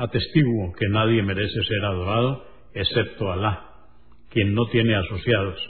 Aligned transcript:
Atestiguo 0.00 0.72
que 0.78 0.88
nadie 0.88 1.22
merece 1.22 1.62
ser 1.62 1.84
adorado 1.84 2.42
excepto 2.72 3.30
Alá, 3.30 3.66
quien 4.30 4.54
no 4.54 4.64
tiene 4.72 4.94
asociados, 4.94 5.60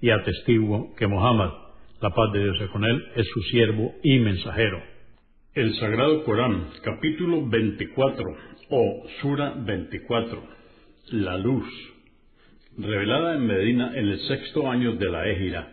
y 0.00 0.10
atestiguo 0.10 0.96
que 0.96 1.06
Mohammed, 1.06 1.52
la 2.00 2.10
paz 2.10 2.32
de 2.32 2.42
Dios 2.42 2.60
es 2.60 2.70
con 2.70 2.84
él, 2.84 3.06
es 3.14 3.24
su 3.32 3.40
siervo 3.42 3.94
y 4.02 4.18
mensajero. 4.18 4.82
El 5.54 5.76
Sagrado 5.76 6.24
Corán, 6.24 6.70
capítulo 6.82 7.46
24 7.48 8.24
o 8.70 9.04
Sura 9.20 9.54
24, 9.56 10.42
la 11.12 11.38
luz, 11.38 11.68
revelada 12.78 13.36
en 13.36 13.46
Medina 13.46 13.92
en 13.96 14.08
el 14.08 14.18
sexto 14.26 14.68
año 14.68 14.96
de 14.96 15.08
la 15.08 15.28
Égira. 15.28 15.72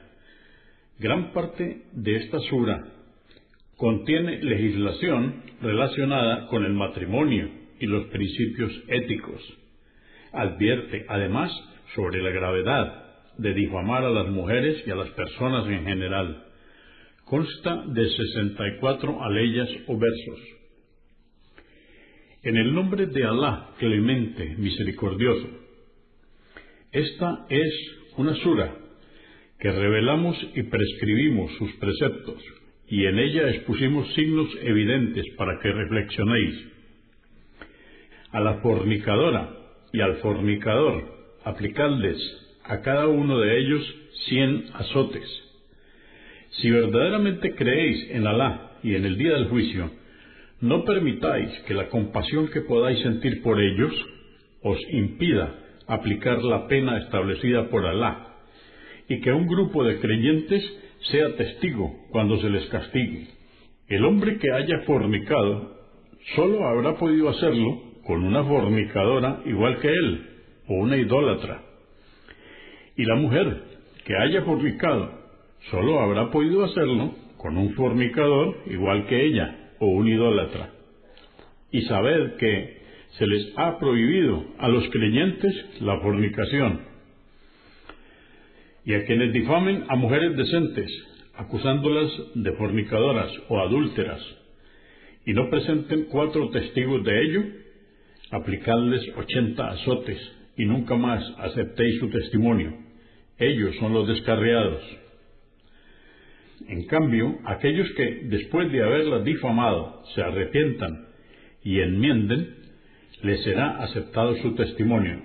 Gran 1.00 1.34
parte 1.34 1.82
de 1.94 2.18
esta 2.18 2.38
sura 2.52 2.86
contiene 3.78 4.44
legislación 4.44 5.42
relacionada 5.60 6.46
con 6.50 6.66
el 6.66 6.74
matrimonio 6.74 7.65
y 7.80 7.86
los 7.86 8.06
principios 8.08 8.72
éticos. 8.88 9.42
Advierte, 10.32 11.06
además, 11.08 11.52
sobre 11.96 12.22
la 12.22 12.30
gravedad 12.30 13.06
de 13.38 13.54
difamar 13.54 14.04
a 14.04 14.10
las 14.10 14.28
mujeres 14.28 14.84
y 14.86 14.92
a 14.92 14.96
las 14.96 15.10
personas 15.10 15.68
en 15.68 15.86
general. 15.86 16.44
Consta 17.26 17.84
de 17.88 18.10
64 18.10 19.24
aleyas 19.24 19.70
o 19.88 19.98
versos. 19.98 20.40
En 22.44 22.58
el 22.58 22.74
nombre 22.74 23.08
de 23.08 23.24
Alá, 23.24 23.72
clemente, 23.80 24.56
misericordioso. 24.58 25.48
Esta 26.92 27.46
es 27.50 27.74
una 28.18 28.36
sura 28.36 28.78
que 29.60 29.72
revelamos 29.72 30.38
y 30.54 30.64
prescribimos 30.64 31.52
sus 31.58 31.72
preceptos, 31.78 32.42
y 32.88 33.06
en 33.06 33.18
ella 33.18 33.50
expusimos 33.50 34.14
signos 34.14 34.48
evidentes 34.62 35.26
para 35.38 35.60
que 35.60 35.72
reflexionéis. 35.72 36.75
A 38.36 38.42
la 38.42 38.56
fornicadora 38.56 39.50
y 39.94 40.02
al 40.02 40.18
fornicador, 40.18 41.06
aplicadles 41.46 42.18
a 42.66 42.82
cada 42.82 43.08
uno 43.08 43.40
de 43.40 43.60
ellos 43.60 43.96
cien 44.28 44.66
azotes. 44.74 45.24
Si 46.50 46.70
verdaderamente 46.70 47.56
creéis 47.56 48.12
en 48.12 48.28
Alá 48.28 48.72
y 48.84 48.96
en 48.96 49.06
el 49.06 49.18
día 49.18 49.36
del 49.36 49.48
juicio, 49.48 49.90
no 50.60 50.84
permitáis 50.84 51.50
que 51.66 51.74
la 51.74 51.88
compasión 51.88 52.50
que 52.50 52.60
podáis 52.60 53.00
sentir 53.04 53.42
por 53.42 53.58
ellos 53.58 53.94
os 54.64 54.80
impida 54.92 55.56
aplicar 55.88 56.44
la 56.44 56.68
pena 56.68 56.98
establecida 56.98 57.70
por 57.70 57.86
Alá, 57.86 58.34
y 59.08 59.22
que 59.22 59.32
un 59.32 59.48
grupo 59.48 59.86
de 59.86 59.98
creyentes 60.02 60.62
sea 61.10 61.38
testigo 61.38 61.90
cuando 62.12 62.38
se 62.42 62.50
les 62.50 62.66
castigue. 62.66 63.28
El 63.88 64.04
hombre 64.04 64.40
que 64.40 64.52
haya 64.52 64.82
fornicado 64.82 65.74
solo 66.36 66.68
habrá 66.68 66.98
podido 66.98 67.30
hacerlo 67.30 67.85
con 68.06 68.24
una 68.24 68.44
fornicadora 68.44 69.42
igual 69.46 69.80
que 69.80 69.90
él, 69.90 70.30
o 70.68 70.76
una 70.76 70.98
idólatra 70.98 71.66
y 72.98 73.04
la 73.04 73.16
mujer 73.16 73.62
que 74.06 74.16
haya 74.16 74.44
fornicado 74.44 75.12
solo 75.70 76.00
habrá 76.00 76.32
podido 76.32 76.64
hacerlo 76.64 77.14
con 77.38 77.58
un 77.58 77.74
fornicador 77.74 78.58
igual 78.68 79.06
que 79.08 79.26
ella 79.26 79.74
o 79.80 79.88
un 79.88 80.08
idólatra. 80.08 80.72
Y 81.72 81.82
sabed 81.84 82.36
que 82.38 82.78
se 83.18 83.28
les 83.28 83.54
ha 83.58 83.78
prohibido 83.80 84.46
a 84.60 84.70
los 84.70 84.88
creyentes 84.90 85.82
la 85.82 86.00
fornicación. 86.00 86.82
Y 88.86 88.94
a 88.94 89.06
quienes 89.06 89.34
difamen 89.34 89.84
a 89.90 89.96
mujeres 89.96 90.38
decentes, 90.38 90.92
acusándolas 91.36 92.12
de 92.36 92.52
fornicadoras 92.54 93.32
o 93.50 93.60
adúlteras, 93.60 94.22
y 95.26 95.34
no 95.34 95.50
presenten 95.50 96.06
cuatro 96.06 96.50
testigos 96.50 97.04
de 97.04 97.22
ello, 97.24 97.44
aplicadles 98.32 99.02
ochenta 99.16 99.70
azotes 99.70 100.20
y 100.58 100.66
nunca 100.66 100.96
más 100.96 101.24
aceptéis 101.40 102.00
su 102.00 102.10
testimonio 102.10 102.86
ellos 103.38 103.76
son 103.80 103.94
los 103.94 104.08
descarriados. 104.08 104.82
En 106.68 106.86
cambio, 106.88 107.38
aquellos 107.46 107.90
que, 107.96 108.22
después 108.26 108.72
de 108.72 108.82
haberlas 108.82 109.26
difamado, 109.26 110.04
se 110.14 110.22
arrepientan 110.22 111.08
y 111.64 111.80
enmienden, 111.80 112.56
les 113.24 113.44
será 113.44 113.84
aceptado 113.84 114.36
su 114.38 114.56
testimonio. 114.56 115.22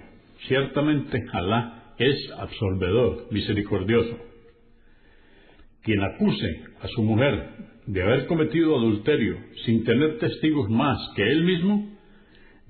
Ciertamente 0.49 1.23
Alá 1.33 1.95
es 1.99 2.17
absolvedor, 2.37 3.29
misericordioso. 3.31 4.19
Quien 5.83 6.03
acuse 6.03 6.65
a 6.81 6.89
su 6.89 7.03
mujer 7.03 7.49
de 7.87 8.03
haber 8.03 8.27
cometido 8.27 8.77
adulterio 8.77 9.39
sin 9.65 9.85
tener 9.85 10.19
testigos 10.19 10.69
más 10.69 10.99
que 11.15 11.23
él 11.23 11.45
mismo, 11.45 11.90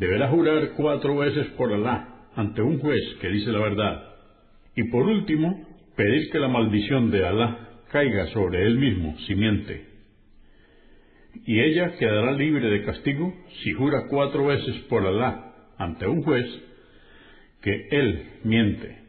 deberá 0.01 0.29
jurar 0.29 0.73
cuatro 0.77 1.17
veces 1.17 1.47
por 1.59 1.73
Alá 1.73 2.27
ante 2.35 2.63
un 2.63 2.81
juez 2.81 3.03
que 3.21 3.29
dice 3.29 3.53
la 3.53 3.61
verdad 3.61 4.11
y 4.75 4.85
por 4.85 5.03
último, 5.03 5.67
pedir 5.97 6.31
que 6.31 6.39
la 6.39 6.49
maldición 6.49 7.11
de 7.11 7.27
Alá 7.27 7.69
caiga 7.91 8.29
sobre 8.29 8.67
él 8.67 8.79
mismo 8.79 9.15
si 9.27 9.35
miente. 9.35 9.87
Y 11.45 11.61
ella 11.61 11.97
quedará 11.99 12.33
libre 12.33 12.69
de 12.71 12.85
castigo 12.85 13.35
si 13.63 13.73
jura 13.73 14.07
cuatro 14.09 14.47
veces 14.47 14.75
por 14.89 15.07
Alá 15.07 15.55
ante 15.77 16.07
un 16.07 16.23
juez 16.23 16.47
que 17.61 17.89
él 17.91 18.29
miente. 18.45 19.01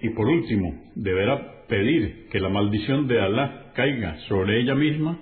Y 0.00 0.10
por 0.10 0.28
último, 0.28 0.92
deberá 0.94 1.66
pedir 1.66 2.28
que 2.30 2.38
la 2.38 2.48
maldición 2.48 3.08
de 3.08 3.20
Alá 3.20 3.72
caiga 3.74 4.18
sobre 4.28 4.60
ella 4.60 4.74
misma 4.74 5.18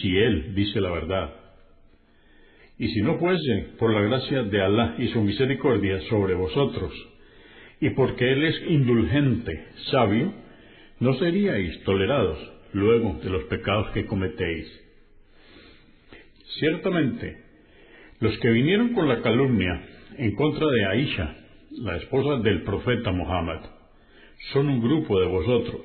si 0.00 0.16
él 0.16 0.54
dice 0.54 0.80
la 0.80 0.90
verdad. 0.92 1.41
Y 2.82 2.88
si 2.88 3.00
no 3.00 3.16
fuese 3.16 3.76
por 3.78 3.94
la 3.94 4.00
gracia 4.00 4.42
de 4.42 4.60
Alá 4.60 4.96
y 4.98 5.06
su 5.06 5.20
misericordia 5.20 6.00
sobre 6.08 6.34
vosotros, 6.34 6.92
y 7.80 7.90
porque 7.90 8.28
Él 8.28 8.42
es 8.42 8.60
indulgente, 8.70 9.68
sabio, 9.92 10.34
no 10.98 11.14
seríais 11.14 11.80
tolerados 11.84 12.40
luego 12.72 13.20
de 13.22 13.30
los 13.30 13.44
pecados 13.44 13.88
que 13.92 14.04
cometéis. 14.04 14.66
Ciertamente, 16.58 17.36
los 18.18 18.36
que 18.38 18.50
vinieron 18.50 18.94
con 18.94 19.08
la 19.08 19.22
calumnia 19.22 19.80
en 20.18 20.34
contra 20.34 20.66
de 20.66 20.84
Aisha, 20.86 21.36
la 21.70 21.98
esposa 21.98 22.42
del 22.42 22.64
profeta 22.64 23.12
Muhammad, 23.12 23.60
son 24.52 24.68
un 24.68 24.80
grupo 24.80 25.20
de 25.20 25.26
vosotros. 25.28 25.82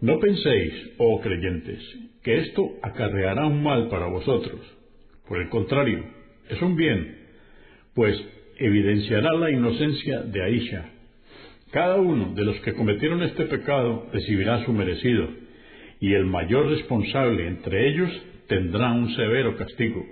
No 0.00 0.18
penséis, 0.18 0.92
oh 0.96 1.20
creyentes, 1.20 1.82
que 2.22 2.38
esto 2.38 2.70
acarreará 2.82 3.44
un 3.44 3.62
mal 3.62 3.90
para 3.90 4.06
vosotros. 4.06 4.77
Por 5.28 5.40
el 5.40 5.50
contrario, 5.50 6.04
es 6.48 6.60
un 6.62 6.74
bien, 6.74 7.16
pues 7.94 8.16
evidenciará 8.58 9.34
la 9.34 9.50
inocencia 9.50 10.22
de 10.22 10.42
Aisha. 10.42 10.90
Cada 11.70 11.96
uno 11.96 12.32
de 12.34 12.44
los 12.44 12.56
que 12.60 12.72
cometieron 12.72 13.22
este 13.22 13.44
pecado 13.44 14.08
recibirá 14.12 14.64
su 14.64 14.72
merecido, 14.72 15.28
y 16.00 16.14
el 16.14 16.24
mayor 16.24 16.68
responsable 16.68 17.46
entre 17.46 17.88
ellos 17.90 18.10
tendrá 18.48 18.90
un 18.92 19.14
severo 19.14 19.56
castigo. 19.56 20.04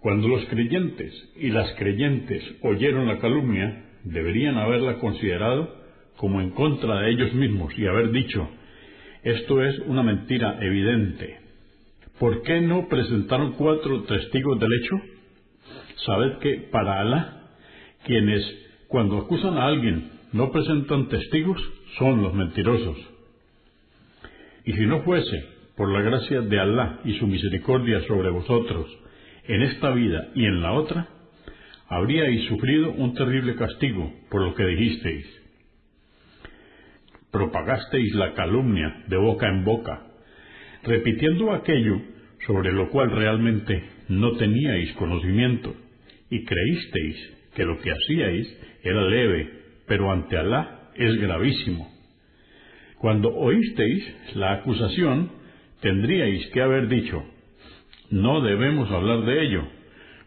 Cuando 0.00 0.26
los 0.26 0.44
creyentes 0.46 1.12
y 1.36 1.50
las 1.50 1.70
creyentes 1.74 2.42
oyeron 2.62 3.06
la 3.06 3.18
calumnia, 3.18 3.84
deberían 4.04 4.56
haberla 4.56 4.98
considerado 4.98 5.82
como 6.16 6.40
en 6.40 6.50
contra 6.50 7.00
de 7.00 7.10
ellos 7.10 7.34
mismos 7.34 7.76
y 7.78 7.86
haber 7.86 8.10
dicho, 8.10 8.48
esto 9.22 9.62
es 9.62 9.78
una 9.80 10.02
mentira 10.02 10.58
evidente. 10.60 11.41
¿Por 12.22 12.42
qué 12.42 12.60
no 12.60 12.86
presentaron 12.86 13.54
cuatro 13.54 14.04
testigos 14.04 14.60
del 14.60 14.70
hecho? 14.74 14.94
sabed 16.06 16.38
que 16.38 16.68
para 16.70 17.00
Alá, 17.00 17.50
quienes 18.04 18.44
cuando 18.86 19.18
acusan 19.18 19.56
a 19.58 19.66
alguien 19.66 20.08
no 20.32 20.52
presentan 20.52 21.08
testigos, 21.08 21.60
son 21.98 22.22
los 22.22 22.32
mentirosos. 22.32 22.96
Y 24.64 24.72
si 24.72 24.86
no 24.86 25.02
fuese 25.02 25.48
por 25.76 25.90
la 25.90 26.00
gracia 26.00 26.42
de 26.42 26.60
Alá 26.60 27.00
y 27.04 27.18
su 27.18 27.26
misericordia 27.26 28.00
sobre 28.06 28.30
vosotros 28.30 28.86
en 29.48 29.62
esta 29.62 29.90
vida 29.90 30.28
y 30.36 30.44
en 30.44 30.62
la 30.62 30.74
otra, 30.74 31.08
habríais 31.88 32.46
sufrido 32.46 32.92
un 32.92 33.14
terrible 33.14 33.56
castigo 33.56 34.12
por 34.30 34.42
lo 34.42 34.54
que 34.54 34.64
dijisteis. 34.64 35.26
Propagasteis 37.32 38.14
la 38.14 38.32
calumnia 38.34 39.06
de 39.08 39.16
boca 39.16 39.48
en 39.48 39.64
boca, 39.64 40.06
repitiendo 40.84 41.52
aquello 41.52 42.11
sobre 42.46 42.72
lo 42.72 42.90
cual 42.90 43.10
realmente 43.10 43.82
no 44.08 44.32
teníais 44.32 44.92
conocimiento, 44.94 45.74
y 46.30 46.44
creísteis 46.44 47.32
que 47.54 47.64
lo 47.64 47.78
que 47.80 47.92
hacíais 47.92 48.58
era 48.82 49.02
leve, 49.02 49.50
pero 49.86 50.10
ante 50.10 50.36
Alá 50.36 50.90
es 50.94 51.14
gravísimo. 51.20 51.92
Cuando 52.98 53.34
oísteis 53.34 54.34
la 54.34 54.52
acusación, 54.52 55.30
tendríais 55.80 56.46
que 56.48 56.62
haber 56.62 56.88
dicho, 56.88 57.22
no 58.10 58.40
debemos 58.42 58.90
hablar 58.90 59.24
de 59.24 59.44
ello. 59.44 59.68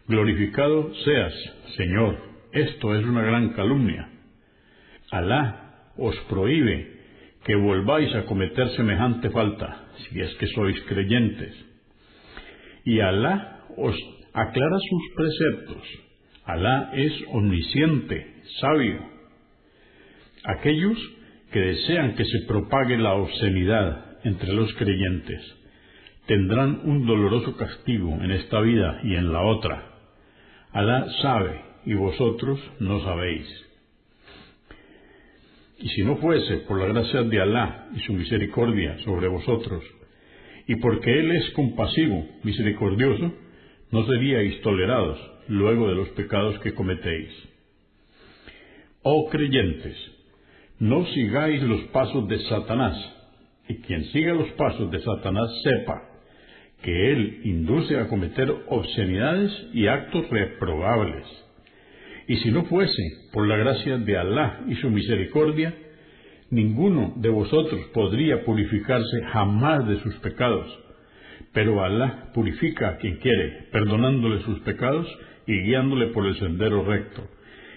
Glorificado 0.07 0.93
seas, 1.03 1.33
Señor, 1.77 2.17
esto 2.51 2.95
es 2.95 3.05
una 3.05 3.21
gran 3.21 3.53
calumnia. 3.53 4.09
Alá 5.11 5.91
os 5.97 6.15
prohíbe 6.29 6.95
que 7.45 7.55
volváis 7.55 8.13
a 8.15 8.25
cometer 8.25 8.69
semejante 8.75 9.29
falta, 9.29 9.87
si 9.97 10.19
es 10.19 10.33
que 10.35 10.47
sois 10.47 10.79
creyentes. 10.81 11.53
Y 12.85 12.99
Alá 12.99 13.65
os 13.75 13.95
aclara 14.33 14.77
sus 14.89 15.03
preceptos. 15.15 15.83
Alá 16.45 16.91
es 16.93 17.11
omnisciente, 17.31 18.43
sabio. 18.61 18.99
Aquellos 20.43 20.97
que 21.51 21.59
desean 21.59 22.15
que 22.15 22.25
se 22.25 22.45
propague 22.47 22.97
la 22.97 23.15
obscenidad 23.15 24.19
entre 24.23 24.53
los 24.53 24.71
creyentes 24.75 25.41
tendrán 26.27 26.81
un 26.83 27.05
doloroso 27.05 27.55
castigo 27.57 28.09
en 28.21 28.31
esta 28.31 28.59
vida 28.61 28.99
y 29.03 29.15
en 29.15 29.31
la 29.31 29.41
otra. 29.41 29.91
Alá 30.71 31.07
sabe 31.21 31.61
y 31.85 31.93
vosotros 31.93 32.59
no 32.79 33.03
sabéis. 33.03 33.47
Y 35.79 35.89
si 35.89 36.03
no 36.03 36.17
fuese 36.17 36.57
por 36.67 36.79
la 36.79 36.87
gracia 36.87 37.23
de 37.23 37.41
Alá 37.41 37.89
y 37.95 37.99
su 37.99 38.13
misericordia 38.13 38.97
sobre 39.03 39.27
vosotros, 39.27 39.83
y 40.67 40.75
porque 40.77 41.19
Él 41.19 41.31
es 41.31 41.49
compasivo, 41.51 42.25
misericordioso, 42.43 43.33
no 43.91 44.05
seríais 44.05 44.61
tolerados 44.61 45.19
luego 45.47 45.87
de 45.87 45.95
los 45.95 46.09
pecados 46.09 46.59
que 46.59 46.73
cometéis. 46.73 47.29
Oh 49.03 49.29
creyentes, 49.29 49.95
no 50.79 51.05
sigáis 51.07 51.61
los 51.61 51.81
pasos 51.85 52.27
de 52.27 52.39
Satanás, 52.49 52.97
y 53.67 53.75
quien 53.75 54.03
siga 54.05 54.33
los 54.33 54.49
pasos 54.53 54.91
de 54.91 54.99
Satanás 54.99 55.49
sepa 55.63 56.01
que 56.81 57.11
él 57.11 57.41
induce 57.45 57.97
a 57.97 58.07
cometer 58.07 58.53
obscenidades 58.67 59.51
y 59.73 59.87
actos 59.87 60.29
reprobables. 60.29 61.25
Y 62.27 62.37
si 62.37 62.51
no 62.51 62.65
fuese 62.65 63.03
por 63.31 63.47
la 63.47 63.57
gracia 63.57 63.97
de 63.97 64.17
Alá 64.17 64.61
y 64.67 64.75
su 64.75 64.89
misericordia, 64.89 65.73
ninguno 66.49 67.13
de 67.17 67.29
vosotros 67.29 67.81
podría 67.93 68.43
purificarse 68.43 69.23
jamás 69.31 69.87
de 69.87 69.99
sus 70.01 70.15
pecados. 70.15 70.67
Pero 71.53 71.83
Alá 71.83 72.31
purifica 72.33 72.89
a 72.89 72.97
quien 72.97 73.17
quiere, 73.17 73.67
perdonándole 73.71 74.41
sus 74.43 74.59
pecados 74.59 75.07
y 75.47 75.61
guiándole 75.61 76.07
por 76.07 76.25
el 76.25 76.37
sendero 76.37 76.83
recto. 76.83 77.27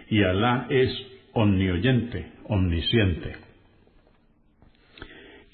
Y 0.08 0.22
Alá 0.22 0.66
es 0.70 0.90
omnioyente, 1.32 2.32
omnisciente. 2.44 3.36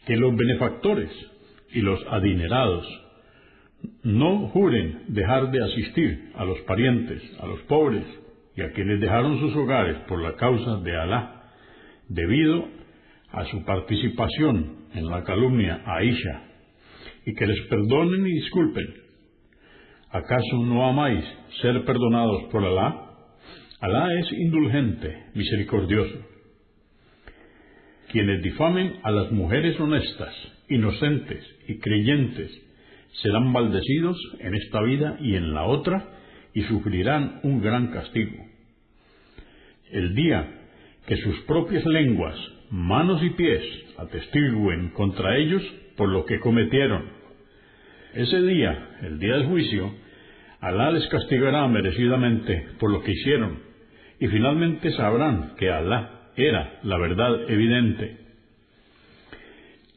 Que 0.06 0.16
los 0.16 0.34
benefactores 0.36 1.10
y 1.72 1.80
los 1.80 2.00
adinerados 2.08 2.86
no 4.02 4.48
juren 4.48 5.02
dejar 5.08 5.50
de 5.50 5.62
asistir 5.62 6.30
a 6.34 6.44
los 6.44 6.60
parientes, 6.62 7.22
a 7.40 7.46
los 7.46 7.60
pobres 7.62 8.04
y 8.56 8.62
a 8.62 8.72
quienes 8.72 9.00
dejaron 9.00 9.40
sus 9.40 9.54
hogares 9.56 9.96
por 10.08 10.22
la 10.22 10.36
causa 10.36 10.76
de 10.80 10.96
Alá, 10.96 11.50
debido 12.08 12.68
a 13.36 13.44
su 13.46 13.64
participación 13.64 14.86
en 14.94 15.06
la 15.06 15.24
calumnia 15.24 15.82
a 15.84 15.96
Aisha, 15.96 16.42
y 17.26 17.34
que 17.34 17.46
les 17.46 17.60
perdonen 17.68 18.26
y 18.26 18.32
disculpen. 18.32 18.86
¿Acaso 20.10 20.58
no 20.64 20.86
amáis 20.86 21.24
ser 21.60 21.84
perdonados 21.84 22.44
por 22.52 22.64
Alá? 22.64 23.10
Alá 23.80 24.08
es 24.20 24.32
indulgente, 24.32 25.24
misericordioso. 25.34 26.18
Quienes 28.10 28.42
difamen 28.42 29.00
a 29.02 29.10
las 29.10 29.32
mujeres 29.32 29.78
honestas, 29.80 30.32
inocentes 30.68 31.44
y 31.66 31.78
creyentes 31.78 32.50
serán 33.22 33.50
maldecidos 33.50 34.16
en 34.40 34.54
esta 34.54 34.82
vida 34.82 35.16
y 35.20 35.34
en 35.34 35.52
la 35.52 35.64
otra 35.64 36.14
y 36.54 36.62
sufrirán 36.62 37.40
un 37.42 37.60
gran 37.60 37.88
castigo. 37.88 38.44
El 39.90 40.14
día 40.14 40.48
que 41.06 41.16
sus 41.16 41.40
propias 41.40 41.84
lenguas, 41.84 42.36
manos 42.74 43.22
y 43.22 43.30
pies 43.30 43.62
atestiguen 43.98 44.88
contra 44.94 45.36
ellos 45.36 45.62
por 45.96 46.08
lo 46.08 46.24
que 46.24 46.40
cometieron. 46.40 47.04
Ese 48.14 48.42
día, 48.42 48.98
el 49.02 49.20
día 49.20 49.34
del 49.34 49.46
juicio, 49.46 49.94
Alá 50.60 50.90
les 50.90 51.06
castigará 51.08 51.68
merecidamente 51.68 52.66
por 52.80 52.90
lo 52.90 53.00
que 53.02 53.12
hicieron, 53.12 53.60
y 54.18 54.26
finalmente 54.26 54.90
sabrán 54.92 55.54
que 55.56 55.70
Alá 55.70 56.30
era 56.36 56.80
la 56.82 56.98
verdad 56.98 57.48
evidente. 57.48 58.18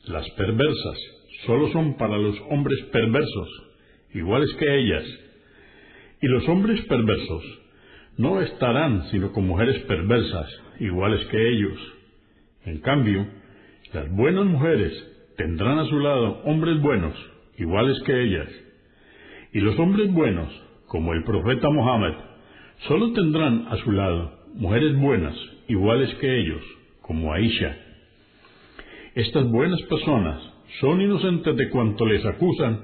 Las 0.06 0.30
perversas 0.32 1.00
solo 1.48 1.72
son 1.72 1.98
para 1.98 2.18
los 2.18 2.40
hombres 2.52 2.80
perversos, 2.92 3.50
iguales 4.14 4.54
que 4.60 4.78
ellas, 4.78 5.04
y 6.22 6.28
los 6.28 6.48
hombres 6.48 6.80
perversos 6.82 7.44
no 8.18 8.40
estarán 8.40 9.10
sino 9.10 9.32
con 9.32 9.48
mujeres 9.48 9.80
perversas, 9.86 10.48
iguales 10.80 11.26
que 11.28 11.50
ellos. 11.50 11.97
En 12.68 12.80
cambio, 12.80 13.26
las 13.94 14.12
buenas 14.12 14.46
mujeres 14.46 14.92
tendrán 15.38 15.80
a 15.80 15.86
su 15.86 16.00
lado 16.02 16.42
hombres 16.44 16.82
buenos, 16.82 17.14
iguales 17.58 17.98
que 18.06 18.24
ellas, 18.24 18.50
y 19.54 19.62
los 19.62 19.80
hombres 19.80 20.12
buenos, 20.12 20.50
como 20.88 21.14
el 21.14 21.24
profeta 21.24 21.70
Mohammed, 21.70 22.14
solo 22.90 23.14
tendrán 23.14 23.68
a 23.70 23.78
su 23.78 23.92
lado 23.94 24.34
mujeres 24.56 25.00
buenas, 25.00 25.34
iguales 25.70 26.14
que 26.16 26.42
ellos, 26.42 26.62
como 27.04 27.32
Aisha. 27.32 27.74
Estas 29.16 29.50
buenas 29.50 29.82
personas 29.84 30.42
son 30.82 31.00
inocentes 31.00 31.56
de 31.56 31.70
cuanto 31.70 32.06
les 32.06 32.26
acusan, 32.26 32.82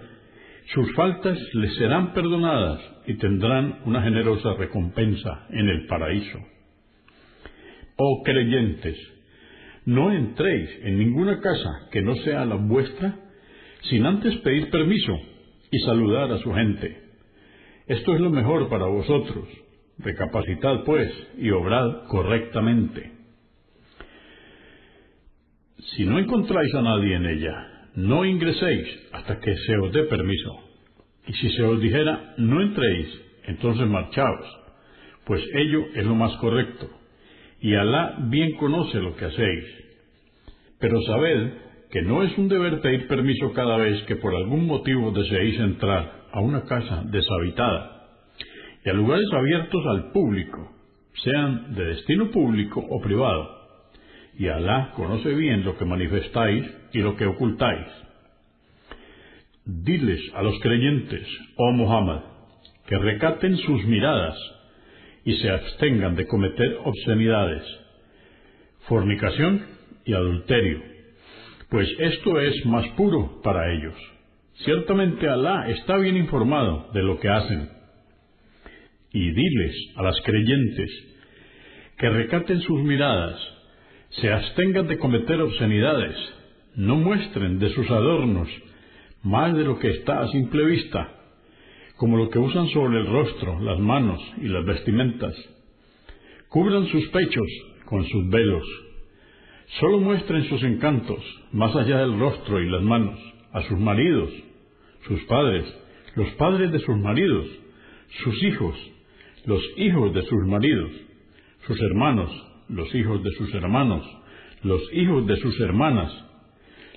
sus 0.73 0.95
faltas 0.95 1.37
les 1.55 1.75
serán 1.75 2.13
perdonadas 2.13 2.79
y 3.05 3.15
tendrán 3.15 3.81
una 3.83 4.01
generosa 4.01 4.53
recompensa 4.53 5.45
en 5.49 5.67
el 5.67 5.87
paraíso. 5.87 6.39
Oh 7.97 8.23
creyentes, 8.23 8.97
no 9.85 10.11
entréis 10.11 10.69
en 10.83 10.97
ninguna 10.97 11.39
casa 11.41 11.89
que 11.91 12.01
no 12.01 12.15
sea 12.17 12.45
la 12.45 12.55
vuestra 12.55 13.15
sin 13.89 14.05
antes 14.05 14.35
pedir 14.37 14.69
permiso 14.69 15.13
y 15.71 15.79
saludar 15.79 16.31
a 16.31 16.37
su 16.39 16.53
gente. 16.53 17.03
Esto 17.87 18.13
es 18.13 18.21
lo 18.21 18.29
mejor 18.29 18.69
para 18.69 18.85
vosotros. 18.85 19.47
Recapacitad, 19.97 20.83
pues, 20.85 21.11
y 21.37 21.49
obrad 21.51 22.07
correctamente. 22.07 23.11
Si 25.95 26.05
no 26.05 26.17
encontráis 26.17 26.73
a 26.75 26.81
nadie 26.81 27.15
en 27.15 27.25
ella, 27.25 27.89
no 27.95 28.25
ingreséis 28.25 28.87
hasta 29.11 29.39
que 29.39 29.55
se 29.57 29.77
os 29.77 29.91
dé 29.91 30.03
permiso. 30.03 30.59
Y 31.27 31.33
si 31.33 31.49
se 31.51 31.63
os 31.63 31.81
dijera, 31.81 32.33
no 32.37 32.61
entréis, 32.61 33.07
entonces 33.45 33.87
marchaos, 33.87 34.59
pues 35.25 35.41
ello 35.53 35.85
es 35.93 36.05
lo 36.05 36.15
más 36.15 36.35
correcto. 36.37 36.89
Y 37.63 37.75
Alá 37.75 38.17
bien 38.19 38.57
conoce 38.57 38.99
lo 38.99 39.15
que 39.15 39.23
hacéis. 39.23 39.63
Pero 40.81 41.01
sabed 41.03 41.53
que 41.91 42.01
no 42.01 42.21
es 42.21 42.37
un 42.37 42.49
deber 42.49 42.81
pedir 42.81 43.07
permiso 43.07 43.53
cada 43.53 43.77
vez 43.77 44.03
que 44.03 44.17
por 44.17 44.35
algún 44.35 44.67
motivo 44.67 45.11
deseéis 45.11 45.57
entrar 45.61 46.23
a 46.33 46.41
una 46.41 46.65
casa 46.65 47.03
deshabitada 47.05 48.09
y 48.83 48.89
a 48.89 48.93
lugares 48.93 49.27
abiertos 49.31 49.81
al 49.85 50.11
público, 50.11 50.73
sean 51.23 51.73
de 51.73 51.85
destino 51.85 52.31
público 52.31 52.85
o 52.85 52.99
privado. 52.99 53.49
Y 54.37 54.49
Alá 54.49 54.91
conoce 54.97 55.33
bien 55.33 55.63
lo 55.63 55.77
que 55.77 55.85
manifestáis 55.85 56.65
y 56.91 56.99
lo 56.99 57.15
que 57.15 57.27
ocultáis. 57.27 57.87
Diles 59.63 60.19
a 60.35 60.43
los 60.43 60.59
creyentes, 60.59 61.25
oh 61.55 61.71
Muhammad, 61.71 62.23
que 62.87 62.97
recaten 62.97 63.55
sus 63.55 63.85
miradas 63.85 64.35
y 65.25 65.35
se 65.37 65.49
abstengan 65.49 66.15
de 66.15 66.27
cometer 66.27 66.77
obscenidades, 66.83 67.63
fornicación 68.87 69.65
y 70.05 70.13
adulterio 70.13 70.93
pues 71.73 71.89
esto 71.97 72.39
es 72.39 72.63
más 72.67 72.87
puro 72.89 73.41
para 73.41 73.73
ellos. 73.73 73.95
Ciertamente 74.57 75.27
Alá 75.27 75.69
está 75.69 75.97
bien 75.97 76.15
informado 76.17 76.91
de 76.93 77.01
lo 77.01 77.19
que 77.19 77.29
hacen. 77.29 77.67
y 79.11 79.31
diles 79.31 79.75
a 79.95 80.03
las 80.03 80.15
creyentes 80.23 80.89
que 81.97 82.09
recaten 82.09 82.61
sus 82.61 82.79
miradas, 82.81 83.39
se 84.21 84.31
abstengan 84.31 84.87
de 84.87 84.99
cometer 84.99 85.41
obscenidades, 85.41 86.15
no 86.75 86.95
muestren 86.95 87.57
de 87.57 87.69
sus 87.69 87.89
adornos 87.89 88.49
más 89.23 89.55
de 89.55 89.63
lo 89.63 89.79
que 89.79 89.89
está 89.89 90.21
a 90.21 90.27
simple 90.27 90.65
vista, 90.65 91.09
como 92.03 92.17
lo 92.17 92.29
que 92.29 92.37
usan 92.37 92.67
sobre 92.67 92.99
el 92.99 93.07
rostro, 93.07 93.61
las 93.61 93.79
manos 93.79 94.19
y 94.41 94.49
las 94.49 94.65
vestimentas. 94.65 95.33
Cubran 96.49 96.85
sus 96.87 97.07
pechos 97.07 97.47
con 97.85 98.03
sus 98.05 98.27
velos. 98.27 98.67
Solo 99.79 100.01
muestren 100.01 100.43
sus 100.49 100.61
encantos 100.63 101.23
más 101.53 101.73
allá 101.73 101.99
del 101.99 102.19
rostro 102.19 102.61
y 102.61 102.69
las 102.69 102.81
manos 102.81 103.17
a 103.53 103.61
sus 103.69 103.79
maridos, 103.79 104.29
sus 105.07 105.23
padres, 105.27 105.63
los 106.15 106.27
padres 106.31 106.73
de 106.73 106.79
sus 106.79 106.97
maridos, 106.97 107.47
sus 108.21 108.43
hijos, 108.43 108.75
los 109.45 109.63
hijos 109.77 110.13
de 110.13 110.23
sus 110.23 110.45
maridos, 110.45 110.91
sus 111.65 111.81
hermanos, 111.83 112.29
los 112.67 112.93
hijos 112.93 113.23
de 113.23 113.31
sus 113.31 113.53
hermanos, 113.55 114.05
los 114.61 114.81
hijos 114.91 115.25
de 115.25 115.37
sus 115.37 115.57
hermanas, 115.61 116.11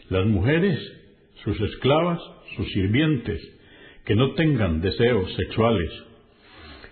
las 0.09 0.27
mujeres, 0.27 0.81
sus 1.45 1.61
esclavas, 1.61 2.21
sus 2.57 2.67
sirvientes, 2.73 3.56
que 4.07 4.15
no 4.15 4.35
tengan 4.35 4.81
deseos 4.81 5.35
sexuales, 5.35 5.91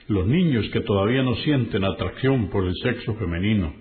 los 0.08 0.26
niños 0.26 0.68
que 0.70 0.80
todavía 0.80 1.22
no 1.22 1.36
sienten 1.36 1.84
atracción 1.84 2.50
por 2.50 2.66
el 2.66 2.74
sexo 2.82 3.14
femenino. 3.14 3.72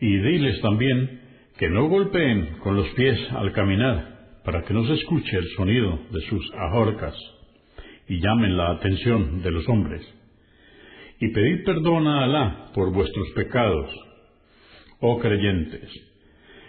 Y 0.00 0.18
diles 0.18 0.60
también 0.60 1.22
que 1.58 1.70
no 1.70 1.88
golpeen 1.88 2.58
con 2.62 2.76
los 2.76 2.86
pies 2.90 3.18
al 3.32 3.52
caminar, 3.52 4.18
para 4.44 4.62
que 4.62 4.74
no 4.74 4.86
se 4.86 4.94
escuche 4.94 5.36
el 5.36 5.48
sonido 5.56 5.98
de 6.12 6.20
sus 6.28 6.52
ahorcas 6.54 7.16
y 8.08 8.20
llamen 8.20 8.56
la 8.56 8.72
atención 8.72 9.42
de 9.42 9.50
los 9.50 9.68
hombres. 9.68 10.06
Y 11.20 11.28
pedid 11.28 11.64
perdón 11.64 12.06
a 12.06 12.24
Alá 12.24 12.70
por 12.74 12.92
vuestros 12.92 13.28
pecados, 13.30 13.90
oh 15.00 15.18
creyentes, 15.18 15.90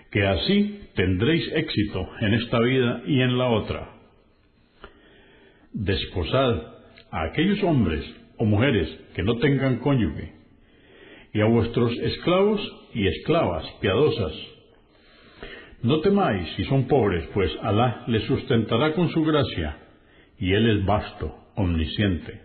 que 0.09 0.25
así 0.25 0.79
tendréis 0.95 1.47
éxito 1.53 2.09
en 2.21 2.33
esta 2.33 2.59
vida 2.59 3.03
y 3.05 3.21
en 3.21 3.37
la 3.37 3.49
otra. 3.49 3.98
Desposad 5.73 6.79
a 7.11 7.23
aquellos 7.23 7.61
hombres 7.63 8.03
o 8.37 8.45
mujeres 8.45 8.89
que 9.15 9.23
no 9.23 9.37
tengan 9.37 9.79
cónyuge, 9.79 10.33
y 11.33 11.41
a 11.41 11.45
vuestros 11.45 11.91
esclavos 11.99 12.61
y 12.93 13.07
esclavas 13.07 13.65
piadosas. 13.81 14.33
No 15.83 16.01
temáis 16.01 16.49
si 16.55 16.65
son 16.65 16.87
pobres, 16.87 17.27
pues 17.33 17.51
Alá 17.61 18.03
les 18.07 18.23
sustentará 18.23 18.93
con 18.93 19.09
su 19.09 19.23
gracia, 19.23 19.77
y 20.39 20.53
Él 20.53 20.69
es 20.69 20.85
vasto, 20.85 21.35
omnisciente. 21.55 22.41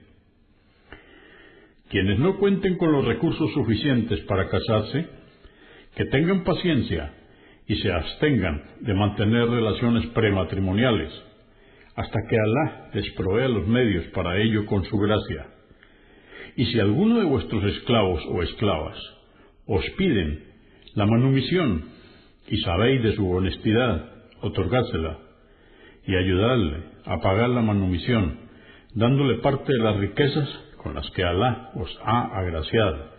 Quienes 1.88 2.18
no 2.18 2.38
cuenten 2.38 2.76
con 2.76 2.92
los 2.92 3.04
recursos 3.04 3.52
suficientes 3.52 4.20
para 4.22 4.48
casarse, 4.48 5.06
que 5.94 6.04
tengan 6.06 6.44
paciencia 6.44 7.14
y 7.66 7.76
se 7.76 7.92
abstengan 7.92 8.62
de 8.80 8.94
mantener 8.94 9.48
relaciones 9.48 10.06
prematrimoniales, 10.08 11.12
hasta 11.96 12.18
que 12.28 12.36
Alá 12.36 12.90
les 12.92 13.10
provea 13.12 13.48
los 13.48 13.66
medios 13.66 14.04
para 14.06 14.38
ello 14.38 14.66
con 14.66 14.84
su 14.84 14.96
gracia. 14.98 15.46
Y 16.56 16.66
si 16.66 16.80
alguno 16.80 17.18
de 17.18 17.26
vuestros 17.26 17.64
esclavos 17.64 18.22
o 18.28 18.42
esclavas 18.42 18.98
os 19.66 19.84
piden 19.96 20.44
la 20.94 21.06
manumisión 21.06 21.84
y 22.48 22.58
sabéis 22.58 23.02
de 23.02 23.16
su 23.16 23.28
honestidad, 23.28 24.12
otorgársela 24.40 25.18
y 26.06 26.14
ayudarle 26.14 26.84
a 27.06 27.18
pagar 27.20 27.48
la 27.48 27.62
manumisión, 27.62 28.38
dándole 28.94 29.38
parte 29.38 29.72
de 29.72 29.82
las 29.82 29.96
riquezas 29.96 30.48
con 30.76 30.94
las 30.94 31.10
que 31.10 31.24
Alá 31.24 31.70
os 31.74 31.98
ha 32.04 32.38
agraciado. 32.38 33.14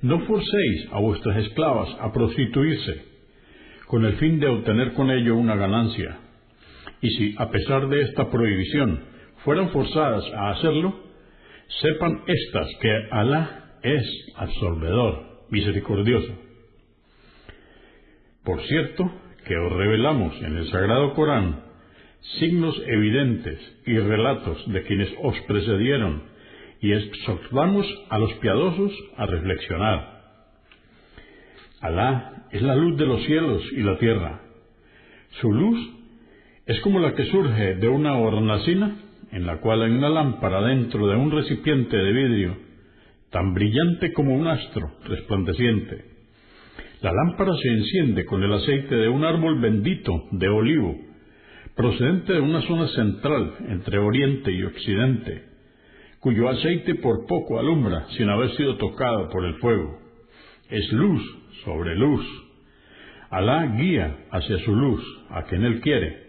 No 0.00 0.20
forcéis 0.20 0.88
a 0.92 1.00
vuestras 1.00 1.36
esclavas 1.44 1.88
a 2.00 2.12
prostituirse, 2.12 3.04
con 3.86 4.04
el 4.04 4.14
fin 4.16 4.38
de 4.38 4.46
obtener 4.46 4.94
con 4.94 5.10
ello 5.10 5.36
una 5.36 5.56
ganancia. 5.56 6.18
Y 7.00 7.10
si, 7.10 7.34
a 7.38 7.50
pesar 7.50 7.88
de 7.88 8.02
esta 8.02 8.30
prohibición, 8.30 9.04
fueran 9.44 9.70
forzadas 9.70 10.24
a 10.34 10.50
hacerlo, 10.50 10.94
sepan 11.80 12.22
éstas 12.26 12.68
que 12.80 12.90
Alá 13.10 13.78
es 13.82 14.04
absorbedor, 14.36 15.46
misericordioso. 15.50 16.32
Por 18.44 18.60
cierto, 18.62 19.10
que 19.44 19.56
os 19.56 19.72
revelamos 19.72 20.34
en 20.42 20.56
el 20.56 20.70
Sagrado 20.70 21.14
Corán 21.14 21.68
signos 22.38 22.80
evidentes 22.86 23.58
y 23.86 23.98
relatos 23.98 24.70
de 24.72 24.82
quienes 24.82 25.08
os 25.22 25.38
precedieron 25.42 26.22
y 26.80 26.92
exhortamos 26.92 27.86
a 28.08 28.18
los 28.18 28.32
piadosos 28.34 28.92
a 29.16 29.26
reflexionar. 29.26 30.18
Alá 31.80 32.46
es 32.50 32.62
la 32.62 32.74
luz 32.74 32.96
de 32.96 33.06
los 33.06 33.24
cielos 33.24 33.62
y 33.72 33.82
la 33.82 33.98
tierra. 33.98 34.40
Su 35.40 35.52
luz 35.52 35.78
es 36.68 36.78
como 36.80 37.00
la 37.00 37.14
que 37.14 37.24
surge 37.24 37.76
de 37.76 37.88
una 37.88 38.18
hornacina 38.18 38.94
en 39.32 39.46
la 39.46 39.58
cual 39.58 39.82
hay 39.82 39.90
una 39.90 40.10
lámpara 40.10 40.60
dentro 40.60 41.06
de 41.06 41.16
un 41.16 41.30
recipiente 41.30 41.96
de 41.96 42.12
vidrio, 42.12 42.56
tan 43.30 43.54
brillante 43.54 44.12
como 44.12 44.34
un 44.34 44.46
astro 44.46 44.92
resplandeciente. 45.04 46.04
La 47.00 47.10
lámpara 47.10 47.52
se 47.56 47.68
enciende 47.68 48.26
con 48.26 48.42
el 48.42 48.52
aceite 48.52 48.94
de 48.96 49.08
un 49.08 49.24
árbol 49.24 49.58
bendito 49.60 50.12
de 50.30 50.48
olivo, 50.50 50.94
procedente 51.74 52.34
de 52.34 52.40
una 52.40 52.60
zona 52.60 52.86
central 52.88 53.54
entre 53.68 53.98
Oriente 53.98 54.52
y 54.52 54.62
Occidente, 54.62 55.44
cuyo 56.20 56.50
aceite 56.50 56.96
por 56.96 57.26
poco 57.26 57.58
alumbra 57.58 58.08
sin 58.10 58.28
haber 58.28 58.50
sido 58.56 58.76
tocado 58.76 59.30
por 59.30 59.46
el 59.46 59.54
fuego. 59.54 60.00
Es 60.68 60.92
luz 60.92 61.22
sobre 61.64 61.96
luz. 61.96 62.26
Alá 63.30 63.74
guía 63.78 64.26
hacia 64.32 64.58
su 64.58 64.76
luz 64.76 65.02
a 65.30 65.44
quien 65.44 65.64
Él 65.64 65.80
quiere 65.80 66.27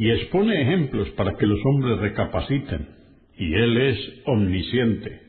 y 0.00 0.10
expone 0.10 0.62
ejemplos 0.62 1.10
para 1.10 1.36
que 1.36 1.44
los 1.44 1.60
hombres 1.66 1.98
recapaciten, 1.98 2.88
y 3.36 3.52
Él 3.52 3.76
es 3.76 3.98
omnisciente. 4.24 5.20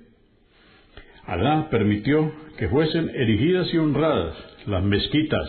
Alá 1.25 1.67
permitió 1.69 2.31
que 2.57 2.69
fuesen 2.69 3.09
erigidas 3.09 3.67
y 3.73 3.77
honradas 3.77 4.33
las 4.67 4.81
mezquitas 4.81 5.45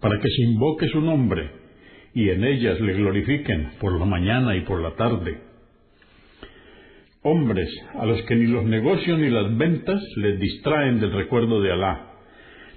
para 0.00 0.18
que 0.18 0.28
se 0.30 0.42
invoque 0.44 0.88
su 0.88 1.02
nombre 1.02 1.50
y 2.14 2.30
en 2.30 2.44
ellas 2.44 2.80
le 2.80 2.94
glorifiquen 2.94 3.72
por 3.78 3.98
la 3.98 4.06
mañana 4.06 4.56
y 4.56 4.62
por 4.62 4.80
la 4.80 4.94
tarde 4.96 5.38
hombres 7.20 7.68
a 7.94 8.06
los 8.06 8.22
que 8.22 8.36
ni 8.36 8.46
los 8.46 8.64
negocios 8.64 9.18
ni 9.18 9.28
las 9.28 9.54
ventas 9.58 10.00
les 10.16 10.38
distraen 10.38 10.98
del 10.98 11.12
recuerdo 11.12 11.60
de 11.60 11.72
Alá, 11.72 12.12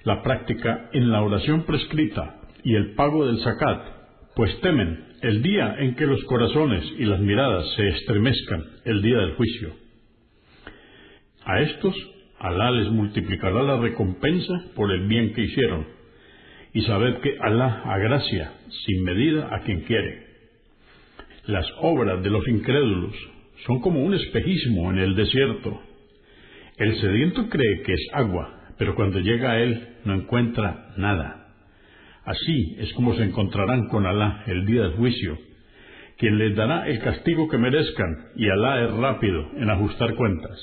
la 0.03 0.23
práctica 0.23 0.89
en 0.91 1.09
la 1.09 1.21
oración 1.21 1.63
prescrita 1.63 2.41
y 2.63 2.75
el 2.75 2.95
pago 2.95 3.27
del 3.27 3.39
zakat, 3.39 3.81
pues 4.35 4.59
temen 4.61 5.08
el 5.21 5.41
día 5.41 5.75
en 5.79 5.95
que 5.95 6.05
los 6.05 6.23
corazones 6.25 6.83
y 6.97 7.05
las 7.05 7.19
miradas 7.19 7.65
se 7.75 7.87
estremezcan, 7.87 8.63
el 8.85 9.01
día 9.01 9.17
del 9.17 9.33
juicio. 9.33 9.75
A 11.45 11.61
estos 11.61 11.95
Alá 12.39 12.71
les 12.71 12.89
multiplicará 12.89 13.61
la 13.63 13.77
recompensa 13.77 14.53
por 14.75 14.91
el 14.91 15.07
bien 15.07 15.33
que 15.33 15.41
hicieron, 15.41 15.85
y 16.73 16.81
sabed 16.83 17.17
que 17.17 17.37
Alá 17.41 17.81
agracia 17.85 18.53
sin 18.85 19.03
medida 19.03 19.53
a 19.53 19.59
quien 19.61 19.81
quiere. 19.81 20.25
Las 21.47 21.65
obras 21.81 22.23
de 22.23 22.29
los 22.29 22.47
incrédulos 22.47 23.13
son 23.65 23.81
como 23.81 24.03
un 24.03 24.13
espejismo 24.13 24.89
en 24.91 24.99
el 24.99 25.15
desierto. 25.15 25.81
El 26.77 26.95
sediento 27.01 27.49
cree 27.49 27.81
que 27.83 27.93
es 27.93 28.07
agua, 28.13 28.73
pero 28.77 28.95
cuando 28.95 29.19
llega 29.19 29.51
a 29.51 29.59
él 29.59 29.97
no 30.05 30.13
encuentra 30.13 30.93
nada. 30.95 31.38
Así 32.25 32.75
es 32.79 32.93
como 32.93 33.15
se 33.15 33.23
encontrarán 33.23 33.87
con 33.87 34.05
Alá 34.05 34.43
el 34.47 34.65
día 34.65 34.83
del 34.83 34.93
juicio, 34.93 35.37
quien 36.17 36.37
les 36.37 36.55
dará 36.55 36.87
el 36.87 36.99
castigo 36.99 37.47
que 37.47 37.57
merezcan, 37.57 38.29
y 38.35 38.49
Alá 38.49 38.85
es 38.85 38.91
rápido 38.91 39.51
en 39.55 39.69
ajustar 39.69 40.15
cuentas. 40.15 40.59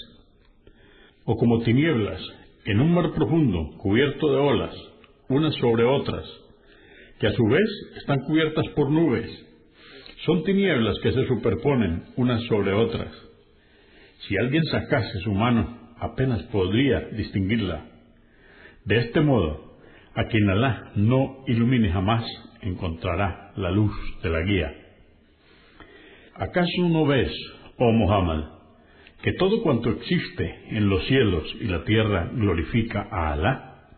O 1.24 1.36
como 1.36 1.60
tinieblas 1.62 2.20
en 2.66 2.80
un 2.80 2.92
mar 2.92 3.12
profundo 3.14 3.76
cubierto 3.78 4.30
de 4.30 4.36
olas, 4.36 4.74
unas 5.28 5.54
sobre 5.56 5.84
otras, 5.84 6.24
que 7.18 7.26
a 7.26 7.32
su 7.32 7.44
vez 7.46 7.68
están 7.96 8.20
cubiertas 8.20 8.66
por 8.74 8.90
nubes, 8.90 9.30
son 10.24 10.44
tinieblas 10.44 10.98
que 11.02 11.12
se 11.12 11.26
superponen 11.26 12.04
unas 12.16 12.42
sobre 12.44 12.72
otras. 12.72 13.12
Si 14.26 14.36
alguien 14.36 14.64
sacase 14.64 15.20
su 15.20 15.32
mano, 15.32 15.94
apenas 15.98 16.42
podría 16.44 17.00
distinguirla. 17.12 17.86
De 18.84 18.98
este 18.98 19.20
modo, 19.20 19.65
a 20.16 20.24
quien 20.24 20.48
Alá 20.48 20.92
no 20.94 21.44
ilumine 21.46 21.92
jamás, 21.92 22.24
encontrará 22.62 23.52
la 23.56 23.70
luz 23.70 23.92
de 24.22 24.30
la 24.30 24.40
guía. 24.40 24.72
¿Acaso 26.34 26.88
no 26.88 27.04
ves, 27.06 27.30
oh 27.78 27.92
Muhammad, 27.92 28.44
que 29.22 29.32
todo 29.34 29.62
cuanto 29.62 29.90
existe 29.90 30.68
en 30.70 30.88
los 30.88 31.04
cielos 31.06 31.44
y 31.60 31.64
la 31.64 31.84
tierra 31.84 32.30
glorifica 32.32 33.06
a 33.10 33.32
Alá? 33.32 33.88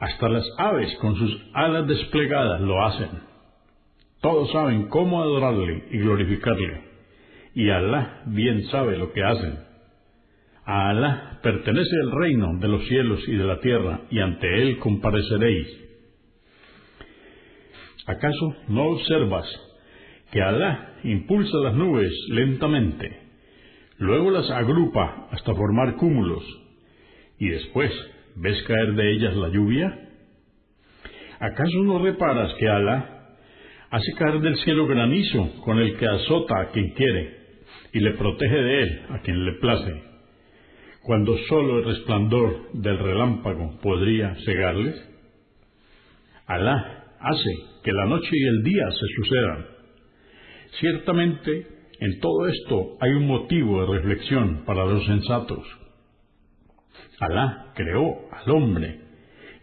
Hasta 0.00 0.28
las 0.28 0.44
aves 0.58 0.92
con 1.00 1.14
sus 1.16 1.40
alas 1.54 1.86
desplegadas 1.86 2.60
lo 2.60 2.84
hacen. 2.84 3.10
Todos 4.20 4.50
saben 4.50 4.88
cómo 4.88 5.22
adorarle 5.22 5.84
y 5.92 5.98
glorificarle, 5.98 6.82
y 7.54 7.70
Alá 7.70 8.22
bien 8.26 8.64
sabe 8.66 8.96
lo 8.96 9.12
que 9.12 9.22
hacen. 9.22 9.67
A 10.68 10.90
Alá 10.90 11.40
pertenece 11.42 11.96
el 12.02 12.10
reino 12.10 12.58
de 12.58 12.68
los 12.68 12.86
cielos 12.88 13.26
y 13.26 13.34
de 13.36 13.44
la 13.44 13.58
tierra, 13.58 14.02
y 14.10 14.18
ante 14.18 14.46
él 14.60 14.78
compareceréis. 14.80 15.66
¿Acaso 18.06 18.54
no 18.68 18.88
observas 18.88 19.46
que 20.30 20.42
Alá 20.42 20.96
impulsa 21.04 21.56
las 21.64 21.74
nubes 21.74 22.12
lentamente, 22.28 23.18
luego 23.96 24.30
las 24.30 24.50
agrupa 24.50 25.28
hasta 25.30 25.54
formar 25.54 25.96
cúmulos, 25.96 26.44
y 27.38 27.48
después 27.48 27.90
ves 28.36 28.62
caer 28.64 28.92
de 28.92 29.12
ellas 29.12 29.36
la 29.36 29.48
lluvia? 29.48 30.10
¿Acaso 31.40 31.78
no 31.78 31.98
reparas 31.98 32.52
que 32.58 32.68
Alá 32.68 33.38
hace 33.88 34.12
caer 34.18 34.40
del 34.40 34.56
cielo 34.58 34.86
granizo 34.86 35.50
con 35.64 35.78
el 35.78 35.96
que 35.96 36.06
azota 36.06 36.60
a 36.60 36.66
quien 36.72 36.90
quiere 36.90 37.38
y 37.94 38.00
le 38.00 38.10
protege 38.12 38.54
de 38.54 38.82
él 38.82 39.02
a 39.08 39.18
quien 39.20 39.46
le 39.46 39.52
place, 39.54 40.08
cuando 41.08 41.38
sólo 41.48 41.78
el 41.78 41.86
resplandor 41.86 42.70
del 42.74 42.98
relámpago 42.98 43.78
podría 43.80 44.34
cegarles? 44.44 44.94
Alá 46.46 47.14
hace 47.18 47.50
que 47.82 47.92
la 47.92 48.04
noche 48.04 48.28
y 48.30 48.46
el 48.46 48.62
día 48.62 48.84
se 48.90 49.06
sucedan. 49.16 49.66
Ciertamente, 50.78 51.66
en 52.00 52.20
todo 52.20 52.46
esto 52.48 52.98
hay 53.00 53.12
un 53.12 53.26
motivo 53.26 53.80
de 53.80 54.00
reflexión 54.00 54.64
para 54.66 54.84
los 54.84 55.06
sensatos. 55.06 55.66
Alá 57.20 57.72
creó 57.74 58.28
al 58.30 58.50
hombre 58.50 59.00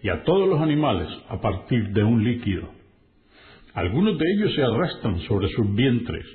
y 0.01 0.09
a 0.09 0.23
todos 0.23 0.49
los 0.49 0.59
animales 0.59 1.09
a 1.29 1.39
partir 1.41 1.89
de 1.89 2.03
un 2.03 2.23
líquido. 2.23 2.71
Algunos 3.75 4.17
de 4.17 4.25
ellos 4.35 4.55
se 4.55 4.63
arrastran 4.63 5.19
sobre 5.27 5.47
sus 5.49 5.75
vientres, 5.75 6.25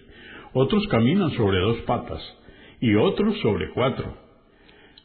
otros 0.52 0.86
caminan 0.86 1.32
sobre 1.32 1.58
dos 1.58 1.78
patas 1.78 2.22
y 2.80 2.94
otros 2.94 3.40
sobre 3.40 3.70
cuatro. 3.70 4.19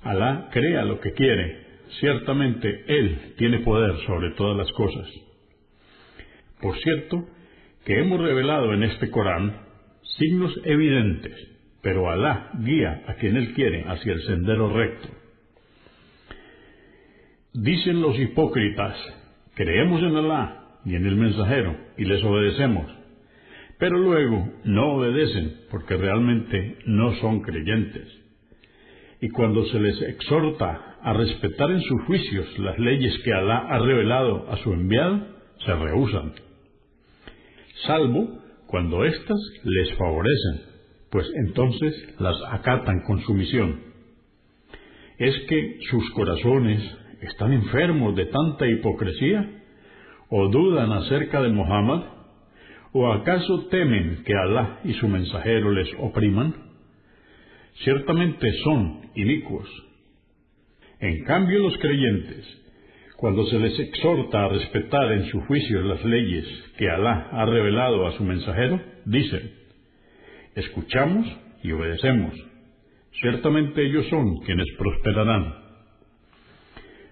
Alá 0.06 0.50
crea 0.52 0.86
lo 0.86 1.00
que 1.00 1.14
quiere, 1.14 1.66
ciertamente 2.00 2.86
Él 2.88 3.34
tiene 3.40 3.62
poder 3.62 3.98
sobre 4.06 4.36
todas 4.36 4.56
las 4.56 4.72
cosas. 4.74 5.10
Por 6.62 6.78
cierto, 6.78 7.28
que 7.84 8.00
hemos 8.00 8.22
revelado 8.22 8.72
en 8.74 8.84
este 8.84 9.10
Corán 9.10 9.62
signos 10.04 10.62
evidentes, 10.64 11.34
pero 11.82 12.08
Alá 12.12 12.52
guía 12.60 13.04
a 13.08 13.16
quien 13.16 13.36
Él 13.36 13.56
quiere 13.56 13.84
hacia 13.88 14.14
el 14.14 14.22
sendero 14.22 14.72
recto. 14.72 15.08
Dicen 17.54 18.00
los 18.00 18.20
hipócritas, 18.20 18.96
creemos 19.56 20.04
en 20.04 20.16
Alá 20.18 20.82
y 20.86 20.94
en 20.94 21.08
el 21.08 21.16
mensajero 21.16 21.78
y 21.98 22.06
les 22.06 22.24
obedecemos, 22.24 22.92
pero 23.80 23.98
luego 23.98 24.54
no 24.66 24.98
obedecen 24.98 25.62
porque 25.72 25.98
realmente 25.98 26.78
no 26.86 27.16
son 27.16 27.42
creyentes. 27.42 28.25
Y 29.26 29.30
cuando 29.30 29.66
se 29.66 29.80
les 29.80 30.00
exhorta 30.04 30.98
a 31.02 31.14
respetar 31.14 31.72
en 31.72 31.82
sus 31.82 32.00
juicios 32.04 32.60
las 32.60 32.78
leyes 32.78 33.18
que 33.24 33.34
Alá 33.34 33.58
ha 33.72 33.80
revelado 33.80 34.48
a 34.52 34.58
su 34.58 34.72
enviado, 34.72 35.20
se 35.66 35.74
rehusan. 35.74 36.34
Salvo 37.88 38.28
cuando 38.68 39.04
éstas 39.04 39.40
les 39.64 39.98
favorecen, 39.98 40.62
pues 41.10 41.26
entonces 41.48 42.16
las 42.20 42.36
acatan 42.52 43.02
con 43.08 43.20
sumisión. 43.22 43.82
Es 45.18 45.36
que 45.50 45.80
sus 45.90 46.08
corazones 46.12 46.84
están 47.22 47.52
enfermos 47.54 48.16
de 48.16 48.28
tanta 48.28 48.68
hipocresía 48.68 49.64
o 50.30 50.50
dudan 50.50 50.92
acerca 50.92 51.42
de 51.42 51.50
Mohammed 51.50 52.02
o 52.92 53.12
acaso 53.12 53.66
temen 53.72 54.22
que 54.24 54.36
Alá 54.36 54.82
y 54.84 54.94
su 54.94 55.08
mensajero 55.08 55.72
les 55.72 55.90
opriman. 55.98 56.65
Ciertamente 57.84 58.52
son 58.64 59.12
inicuos. 59.16 59.70
En 61.00 61.24
cambio 61.26 61.60
los 61.60 61.78
creyentes, 61.78 62.46
cuando 63.18 63.46
se 63.48 63.60
les 63.60 63.80
exhorta 63.80 64.46
a 64.46 64.50
respetar 64.50 65.12
en 65.12 65.26
su 65.26 65.42
juicio 65.42 65.82
las 65.82 66.04
leyes 66.04 66.46
que 66.78 66.90
Alá 66.90 67.30
ha 67.32 67.46
revelado 67.46 68.08
a 68.08 68.14
su 68.14 68.24
mensajero, 68.24 68.82
dicen, 69.06 69.52
escuchamos 70.56 71.28
y 71.64 71.72
obedecemos. 71.72 72.34
Ciertamente 73.22 73.86
ellos 73.86 74.08
son 74.10 74.38
quienes 74.40 74.68
prosperarán. 74.78 75.54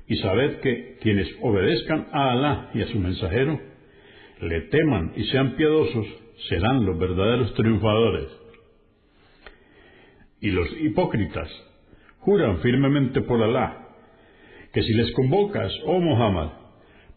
Y 0.07 0.17
sabed 0.17 0.59
que 0.59 0.97
quienes 1.01 1.27
obedezcan 1.41 2.07
a 2.11 2.31
Alá 2.31 2.71
y 2.73 2.81
a 2.81 2.87
su 2.87 2.99
mensajero, 2.99 3.59
le 4.41 4.61
teman 4.61 5.13
y 5.15 5.23
sean 5.25 5.55
piadosos, 5.55 6.05
serán 6.49 6.85
los 6.85 6.97
verdaderos 6.97 7.53
triunfadores. 7.53 8.42
Y 10.43 10.51
los 10.51 10.67
hipócritas 10.81 11.49
juran 12.19 12.57
firmemente 12.57 13.21
por 13.21 13.41
Alá 13.41 13.79
que 14.73 14.83
si 14.83 14.93
les 14.93 15.09
convocas, 15.13 15.71
oh 15.85 16.01
Muhammad, 16.01 16.49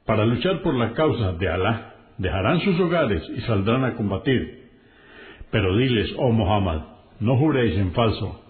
para 0.04 0.24
luchar 0.24 0.62
por 0.62 0.74
la 0.74 0.92
causa 0.92 1.32
de 1.32 1.48
Alá, 1.48 1.94
dejarán 2.18 2.60
sus 2.60 2.78
hogares 2.78 3.28
y 3.36 3.40
saldrán 3.40 3.84
a 3.84 3.94
combatir. 3.94 4.68
Pero 5.50 5.76
diles, 5.76 6.14
oh 6.18 6.30
Muhammad, 6.30 6.82
no 7.18 7.36
juréis 7.36 7.76
en 7.76 7.92
falso. 7.94 8.44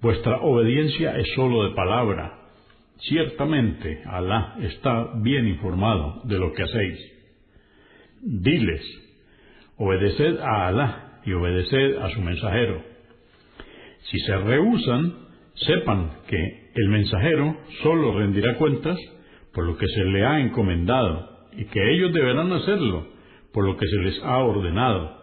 Vuestra 0.00 0.38
obediencia 0.38 1.16
es 1.18 1.28
sólo 1.36 1.68
de 1.68 1.76
palabra. 1.76 2.40
Ciertamente 3.02 4.02
Alá 4.04 4.56
está 4.62 5.12
bien 5.20 5.46
informado 5.46 6.22
de 6.24 6.38
lo 6.40 6.52
que 6.54 6.64
hacéis. 6.64 6.98
Diles, 8.20 8.82
obedeced 9.76 10.40
a 10.40 10.66
Alá 10.66 11.20
y 11.24 11.32
obedeced 11.34 11.98
a 11.98 12.10
su 12.10 12.20
mensajero. 12.20 12.91
Si 14.10 14.18
se 14.20 14.36
rehusan, 14.36 15.14
sepan 15.54 16.10
que 16.26 16.70
el 16.74 16.88
mensajero 16.88 17.56
solo 17.82 18.18
rendirá 18.18 18.56
cuentas 18.56 18.98
por 19.52 19.66
lo 19.66 19.76
que 19.76 19.86
se 19.86 20.04
le 20.04 20.24
ha 20.24 20.40
encomendado 20.40 21.28
y 21.52 21.64
que 21.66 21.94
ellos 21.94 22.12
deberán 22.12 22.52
hacerlo 22.52 23.06
por 23.52 23.64
lo 23.66 23.76
que 23.76 23.86
se 23.86 23.96
les 23.98 24.22
ha 24.22 24.38
ordenado. 24.38 25.20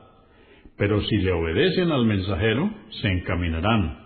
Pero 0.78 1.02
si 1.02 1.18
le 1.18 1.32
obedecen 1.32 1.92
al 1.92 2.06
mensajero, 2.06 2.70
se 3.02 3.08
encaminarán. 3.10 4.00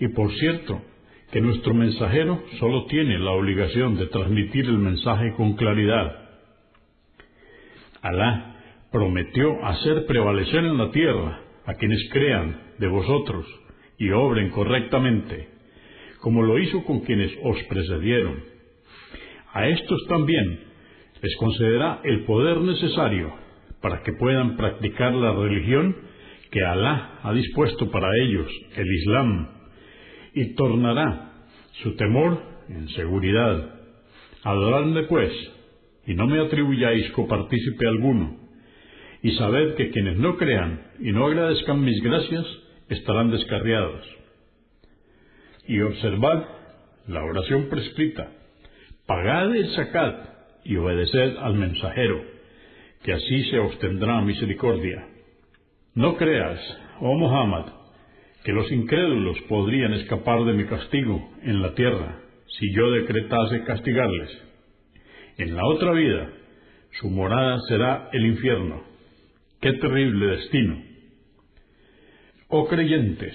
Y 0.00 0.08
por 0.08 0.32
cierto, 0.32 0.82
que 1.30 1.40
nuestro 1.40 1.74
mensajero 1.74 2.42
solo 2.58 2.86
tiene 2.86 3.18
la 3.18 3.30
obligación 3.32 3.96
de 3.96 4.06
transmitir 4.06 4.66
el 4.66 4.78
mensaje 4.78 5.32
con 5.34 5.54
claridad. 5.54 6.18
Alá 8.02 8.56
prometió 8.90 9.64
hacer 9.64 10.06
prevalecer 10.06 10.64
en 10.64 10.76
la 10.76 10.90
tierra 10.90 11.40
a 11.66 11.74
quienes 11.74 12.00
crean 12.10 12.60
de 12.78 12.88
vosotros 12.88 13.46
y 14.02 14.10
obren 14.10 14.50
correctamente, 14.50 15.48
como 16.20 16.42
lo 16.42 16.58
hizo 16.58 16.82
con 16.82 17.02
quienes 17.02 17.30
os 17.44 17.56
precedieron. 17.68 18.42
A 19.52 19.68
estos 19.68 20.06
también 20.08 20.58
les 21.22 21.36
concederá 21.36 22.00
el 22.02 22.24
poder 22.24 22.56
necesario 22.62 23.32
para 23.80 24.02
que 24.02 24.12
puedan 24.14 24.56
practicar 24.56 25.14
la 25.14 25.32
religión 25.32 25.96
que 26.50 26.64
Alá 26.64 27.20
ha 27.22 27.32
dispuesto 27.32 27.92
para 27.92 28.08
ellos, 28.24 28.50
el 28.76 28.92
Islam, 28.92 29.48
y 30.34 30.54
tornará 30.56 31.46
su 31.84 31.94
temor 31.94 32.42
en 32.70 32.88
seguridad. 32.88 33.82
Adoradme 34.42 35.04
pues, 35.04 35.32
y 36.08 36.14
no 36.14 36.26
me 36.26 36.40
atribuyáis 36.40 37.08
copartícipe 37.12 37.86
alguno, 37.86 38.36
y 39.22 39.30
sabed 39.36 39.76
que 39.76 39.90
quienes 39.90 40.16
no 40.16 40.36
crean 40.36 40.88
y 40.98 41.12
no 41.12 41.26
agradezcan 41.26 41.84
mis 41.84 42.02
gracias, 42.02 42.61
estarán 42.92 43.30
descarriados. 43.30 44.04
Y 45.66 45.80
observad 45.80 46.44
la 47.08 47.22
oración 47.24 47.68
prescrita, 47.68 48.30
pagad 49.06 49.54
el 49.54 49.74
zakat 49.74 50.28
y 50.64 50.76
obedeced 50.76 51.36
al 51.38 51.54
mensajero, 51.54 52.22
que 53.02 53.12
así 53.12 53.44
se 53.50 53.58
obtendrá 53.58 54.20
misericordia. 54.20 55.06
No 55.94 56.16
creas, 56.16 56.60
oh 57.00 57.14
Muhammad, 57.14 57.66
que 58.44 58.52
los 58.52 58.70
incrédulos 58.70 59.40
podrían 59.48 59.92
escapar 59.94 60.44
de 60.44 60.52
mi 60.52 60.64
castigo 60.66 61.30
en 61.42 61.62
la 61.62 61.74
tierra 61.74 62.18
si 62.58 62.72
yo 62.72 62.90
decretase 62.90 63.64
castigarles. 63.64 64.30
En 65.38 65.56
la 65.56 65.66
otra 65.66 65.92
vida, 65.92 66.30
su 67.00 67.08
morada 67.08 67.58
será 67.68 68.10
el 68.12 68.26
infierno. 68.26 68.82
¡Qué 69.60 69.72
terrible 69.74 70.36
destino! 70.36 70.91
Oh 72.54 72.68
creyentes, 72.68 73.34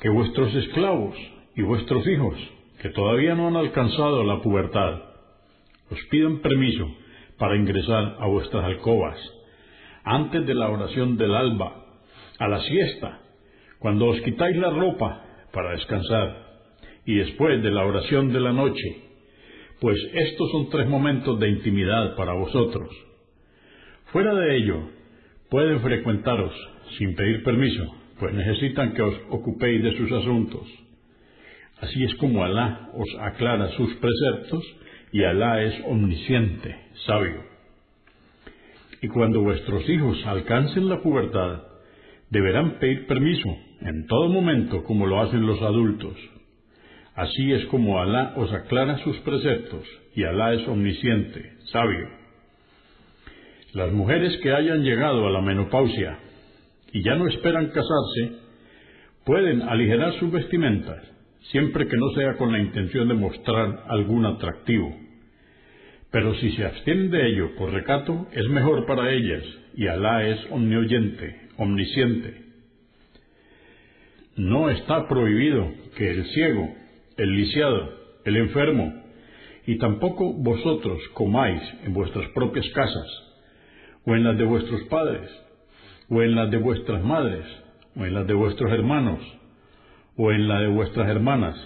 que 0.00 0.08
vuestros 0.08 0.54
esclavos 0.54 1.14
y 1.54 1.60
vuestros 1.60 2.06
hijos, 2.08 2.34
que 2.80 2.88
todavía 2.88 3.34
no 3.34 3.48
han 3.48 3.56
alcanzado 3.56 4.24
la 4.24 4.40
pubertad, 4.40 5.02
os 5.90 5.98
pidan 6.10 6.38
permiso 6.38 6.88
para 7.36 7.56
ingresar 7.56 8.16
a 8.18 8.26
vuestras 8.26 8.64
alcobas, 8.64 9.18
antes 10.02 10.46
de 10.46 10.54
la 10.54 10.70
oración 10.70 11.18
del 11.18 11.34
alba, 11.34 11.84
a 12.38 12.48
la 12.48 12.62
siesta, 12.62 13.20
cuando 13.78 14.06
os 14.06 14.20
quitáis 14.22 14.56
la 14.56 14.70
ropa 14.70 15.22
para 15.52 15.72
descansar, 15.72 16.62
y 17.04 17.16
después 17.16 17.62
de 17.62 17.70
la 17.70 17.84
oración 17.84 18.32
de 18.32 18.40
la 18.40 18.52
noche, 18.52 19.04
pues 19.78 19.98
estos 20.14 20.50
son 20.52 20.70
tres 20.70 20.88
momentos 20.88 21.38
de 21.38 21.50
intimidad 21.50 22.16
para 22.16 22.32
vosotros. 22.32 22.88
Fuera 24.06 24.34
de 24.34 24.56
ello, 24.56 24.88
pueden 25.50 25.80
frecuentaros 25.80 26.54
sin 26.98 27.14
pedir 27.14 27.42
permiso, 27.42 27.94
pues 28.18 28.34
necesitan 28.34 28.92
que 28.92 29.02
os 29.02 29.14
ocupéis 29.30 29.82
de 29.82 29.96
sus 29.96 30.12
asuntos. 30.12 30.66
Así 31.80 32.04
es 32.04 32.14
como 32.16 32.44
Alá 32.44 32.90
os 32.94 33.08
aclara 33.20 33.70
sus 33.72 33.94
preceptos 33.94 34.64
y 35.12 35.24
Alá 35.24 35.62
es 35.62 35.74
omnisciente, 35.86 36.76
sabio. 37.06 37.42
Y 39.02 39.08
cuando 39.08 39.40
vuestros 39.40 39.88
hijos 39.88 40.24
alcancen 40.26 40.88
la 40.88 41.00
pubertad, 41.00 41.62
deberán 42.28 42.78
pedir 42.78 43.06
permiso 43.06 43.48
en 43.80 44.06
todo 44.06 44.28
momento 44.28 44.84
como 44.84 45.06
lo 45.06 45.20
hacen 45.20 45.46
los 45.46 45.60
adultos. 45.62 46.14
Así 47.14 47.52
es 47.52 47.64
como 47.66 48.00
Alá 48.00 48.34
os 48.36 48.52
aclara 48.52 48.98
sus 48.98 49.16
preceptos 49.20 49.84
y 50.14 50.24
Alá 50.24 50.52
es 50.52 50.68
omnisciente, 50.68 51.54
sabio. 51.72 52.08
Las 53.72 53.92
mujeres 53.92 54.36
que 54.42 54.52
hayan 54.52 54.82
llegado 54.82 55.26
a 55.26 55.30
la 55.30 55.40
menopausia 55.40 56.18
y 56.92 57.02
ya 57.02 57.14
no 57.14 57.28
esperan 57.28 57.68
casarse, 57.68 58.38
pueden 59.24 59.62
aligerar 59.62 60.12
sus 60.18 60.30
vestimentas, 60.30 61.02
siempre 61.50 61.86
que 61.86 61.96
no 61.96 62.10
sea 62.10 62.36
con 62.36 62.52
la 62.52 62.58
intención 62.58 63.08
de 63.08 63.14
mostrar 63.14 63.84
algún 63.88 64.26
atractivo. 64.26 64.96
Pero 66.10 66.34
si 66.34 66.50
se 66.52 66.64
abstienen 66.64 67.10
de 67.10 67.28
ello 67.28 67.54
por 67.56 67.72
recato, 67.72 68.26
es 68.32 68.48
mejor 68.48 68.86
para 68.86 69.12
ellas, 69.12 69.44
y 69.76 69.86
Alá 69.86 70.26
es 70.26 70.40
omnioyente, 70.50 71.48
omnisciente. 71.56 72.42
No 74.36 74.70
está 74.70 75.06
prohibido 75.06 75.70
que 75.96 76.10
el 76.10 76.24
ciego, 76.26 76.74
el 77.16 77.30
lisiado, 77.36 77.94
el 78.24 78.36
enfermo, 78.36 78.92
y 79.66 79.78
tampoco 79.78 80.32
vosotros 80.32 81.00
comáis 81.14 81.62
en 81.84 81.92
vuestras 81.92 82.28
propias 82.30 82.68
casas, 82.70 83.06
o 84.04 84.16
en 84.16 84.24
las 84.24 84.36
de 84.36 84.44
vuestros 84.44 84.82
padres, 84.84 85.30
o 86.10 86.22
en 86.22 86.34
las 86.34 86.50
de 86.50 86.58
vuestras 86.58 87.04
madres, 87.04 87.46
o 87.96 88.04
en 88.04 88.14
las 88.14 88.26
de 88.26 88.34
vuestros 88.34 88.72
hermanos, 88.72 89.20
o 90.16 90.32
en 90.32 90.48
la 90.48 90.60
de 90.60 90.66
vuestras 90.66 91.08
hermanas, 91.08 91.56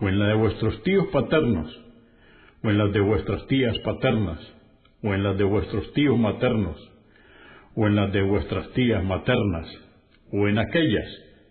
o 0.00 0.08
en 0.08 0.18
la 0.18 0.26
de 0.26 0.34
vuestros 0.34 0.82
tíos 0.82 1.06
paternos, 1.08 1.80
o 2.62 2.70
en 2.70 2.78
las 2.78 2.92
de 2.92 3.00
vuestras 3.00 3.46
tías 3.46 3.78
paternas, 3.78 4.38
o 5.02 5.14
en 5.14 5.22
las 5.22 5.38
de 5.38 5.44
vuestros 5.44 5.92
tíos 5.94 6.18
maternos, 6.18 6.76
o 7.74 7.86
en 7.86 7.96
las 7.96 8.12
de 8.12 8.22
vuestras 8.22 8.70
tías 8.72 9.02
maternas, 9.02 9.66
o 10.30 10.46
en 10.46 10.58
aquellas 10.58 11.08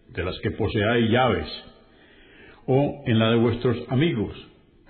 de 0.09 0.23
las 0.23 0.39
que 0.41 0.51
poseáis 0.51 1.09
llaves, 1.09 1.47
o 2.67 3.03
en 3.07 3.17
la 3.17 3.31
de 3.31 3.37
vuestros 3.37 3.77
amigos, 3.89 4.33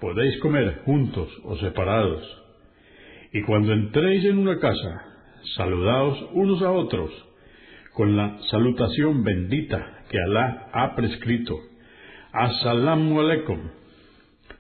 podéis 0.02 0.38
comer 0.42 0.82
juntos 0.86 1.30
o 1.46 1.56
separados. 1.58 2.22
Y 3.32 3.42
cuando 3.44 3.72
entréis 3.72 4.26
en 4.26 4.38
una 4.38 4.60
casa, 4.60 5.13
saludaos 5.56 6.18
unos 6.34 6.62
a 6.62 6.72
otros, 6.72 7.12
con 7.94 8.16
la 8.18 8.40
salutación 8.50 9.24
bendita 9.24 10.04
que 10.10 10.20
Alá 10.20 10.70
ha 10.74 10.96
prescrito. 10.96 11.60
Asalamu 12.32 13.20
alaikum. 13.22 13.60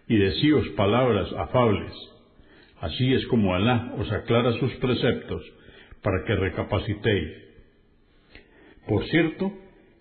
Y 0.08 0.17
decíos 0.17 0.67
palabras 0.78 1.32
afables. 1.34 1.93
Así 2.80 3.13
es 3.13 3.26
como 3.28 3.56
Alá 3.56 3.93
os 3.98 4.12
aclara 4.12 4.52
sus 4.60 4.74
preceptos 4.76 5.41
para 6.02 6.24
que 6.26 6.36
recapacitéis. 6.36 7.30
Por 8.88 9.06
cierto, 9.06 9.54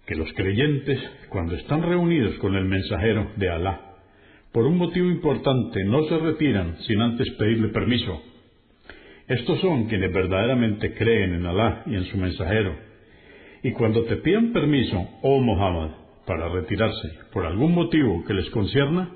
que 0.07 0.17
los 0.17 0.33
creyentes, 0.35 1.01
cuando 1.29 1.55
están 1.55 1.83
reunidos 1.83 2.35
con 2.37 2.57
el 2.57 2.65
mensajero 2.65 3.31
de 3.37 3.49
Alá, 3.49 3.93
por 4.53 4.67
un 4.67 4.77
motivo 4.77 5.07
importante 5.07 5.85
no 5.85 6.05
se 6.05 6.19
retiran 6.19 6.77
sin 6.83 7.01
antes 7.01 7.31
pedirle 7.39 7.69
permiso. 7.69 8.23
Estos 9.33 9.63
son 9.63 9.87
quienes 9.87 10.13
verdaderamente 10.13 10.93
creen 10.93 11.33
en 11.33 11.47
Alá 11.47 11.85
y 11.87 11.95
en 11.95 12.05
su 12.05 12.19
mensajero 12.19 12.77
y 13.63 13.73
cuando 13.73 14.05
te 14.05 14.17
pidan 14.17 14.53
permiso, 14.53 15.09
oh 15.23 15.41
Muhammad, 15.41 15.93
para 16.27 16.51
retirarse 16.51 17.19
por 17.33 17.47
algún 17.47 17.73
motivo 17.73 18.23
que 18.27 18.35
les 18.35 18.51
concierna, 18.51 19.09